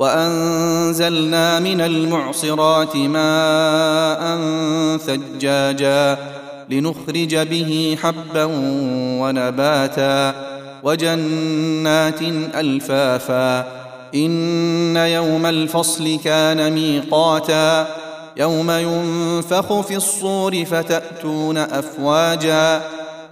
وأنزلنا 0.00 1.60
من 1.60 1.80
المعصرات 1.80 2.96
ماء 2.96 4.38
ثجاجا 4.96 6.18
لنخرج 6.70 7.36
به 7.36 7.98
حبا 8.02 8.44
ونباتا 9.20 10.34
وجنات 10.82 12.22
ألفافا 12.54 13.58
إن 14.14 14.96
يوم 14.96 15.46
الفصل 15.46 16.18
كان 16.24 16.72
ميقاتا 16.72 17.86
يوم 18.36 18.70
ينفخ 18.70 19.80
في 19.80 19.96
الصور 19.96 20.64
فتأتون 20.64 21.56
أفواجا 21.58 22.82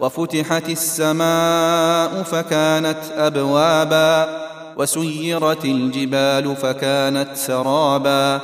وفتحت 0.01 0.69
السماء 0.69 2.23
فكانت 2.23 2.98
أبوابا 3.17 4.48
وسيرت 4.79 5.65
الجبال 5.65 6.57
فكانت 6.57 7.29
سرابا. 7.34 8.41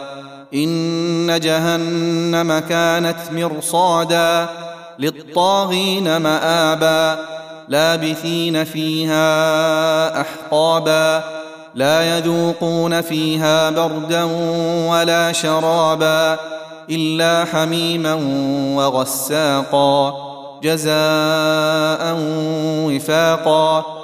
إن 0.54 1.40
جهنم 1.40 2.58
كانت 2.58 3.16
مرصادا 3.32 4.46
للطاغين 4.98 6.16
مآبا. 6.16 7.18
لابثين 7.68 8.64
فيها 8.64 10.20
أحقابا. 10.20 11.24
لا 11.74 12.18
يذوقون 12.18 13.00
فيها 13.00 13.70
بردا 13.70 14.22
ولا 14.90 15.32
شرابا 15.32 16.38
إلا 16.90 17.44
حميما 17.52 18.14
وغساقا. 18.76 20.14
جزاء 20.62 22.16
وفاقا. 22.86 24.03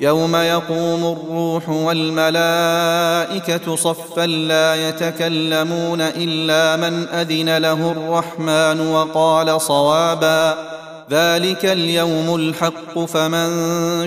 يوم 0.00 0.36
يقوم 0.36 1.16
الروح 1.18 1.68
والملائكة 1.68 2.26
صفا 3.76 4.26
لا 4.26 4.88
يتكلمون 4.88 6.00
إلا 6.00 6.76
من 6.76 7.08
أذن 7.08 7.58
له 7.58 7.90
الرحمن 7.90 8.80
وقال 8.80 9.60
صوابا 9.60 10.54
ذلك 11.10 11.64
اليوم 11.64 12.34
الحق 12.34 12.98
فمن 12.98 13.48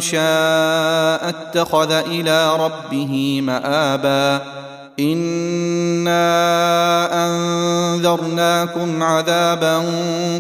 شاء 0.02 1.30
اتخذ 1.30 1.92
إلى 1.92 2.56
ربه 2.56 3.42
مآبا. 3.44 4.42
انا 5.00 6.22
انذرناكم 7.26 9.04
عذابا 9.04 9.84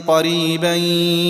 قريبا 0.07 0.73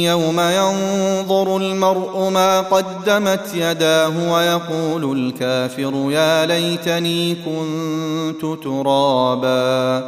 يوم 0.05 0.39
ينظر 0.39 1.57
المرء 1.57 2.29
ما 2.29 2.61
قدمت 2.61 3.53
يداه 3.55 4.33
ويقول 4.33 5.17
الكافر 5.17 6.11
يا 6.11 6.45
ليتني 6.45 7.35
كنت 7.35 8.63
ترابا 8.63 10.03